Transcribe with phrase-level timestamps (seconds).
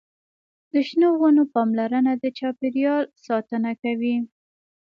[0.73, 4.15] د شنو ونو پاملرنه د چاپیریال ساتنه کوي.